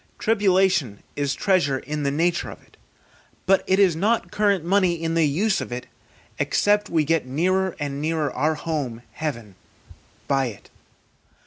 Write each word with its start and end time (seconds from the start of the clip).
Tribulation 0.17 1.03
is 1.15 1.35
treasure 1.35 1.77
in 1.77 2.01
the 2.01 2.09
nature 2.09 2.49
of 2.49 2.59
it, 2.63 2.75
but 3.45 3.63
it 3.67 3.77
is 3.77 3.95
not 3.95 4.31
current 4.31 4.65
money 4.65 4.93
in 4.95 5.13
the 5.13 5.27
use 5.27 5.61
of 5.61 5.71
it, 5.71 5.85
except 6.39 6.89
we 6.89 7.03
get 7.03 7.27
nearer 7.27 7.75
and 7.79 8.01
nearer 8.01 8.33
our 8.33 8.55
home, 8.55 9.03
heaven, 9.11 9.53
by 10.27 10.47
it. 10.47 10.71